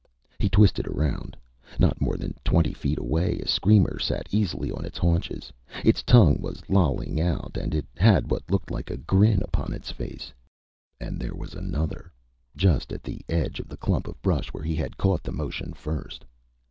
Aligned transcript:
He 0.39 0.49
twisted 0.49 0.87
around. 0.87 1.37
Not 1.77 2.01
more 2.01 2.17
than 2.17 2.33
twenty 2.43 2.73
feet 2.73 2.97
away, 2.97 3.37
a 3.37 3.47
screamer 3.47 3.99
sat 3.99 4.25
easily 4.31 4.71
on 4.71 4.83
its 4.83 4.97
haunches. 4.97 5.53
Its 5.85 6.01
tongue 6.01 6.41
was 6.41 6.67
lolling 6.67 7.21
out 7.21 7.55
and 7.55 7.75
it 7.75 7.85
had 7.97 8.31
what 8.31 8.49
looked 8.49 8.71
like 8.71 8.89
a 8.89 8.97
grin 8.97 9.43
upon 9.43 9.73
its 9.73 9.91
face. 9.91 10.33
And 10.99 11.19
there 11.19 11.35
was 11.35 11.53
another, 11.53 12.11
just 12.55 12.91
at 12.91 13.03
the 13.03 13.21
edge 13.29 13.59
of 13.59 13.67
the 13.69 13.77
clump 13.77 14.07
of 14.07 14.19
brush 14.23 14.47
where 14.51 14.63
he 14.63 14.73
had 14.75 14.97
caught 14.97 15.21
the 15.21 15.31
motion 15.31 15.71
first. 15.71 16.25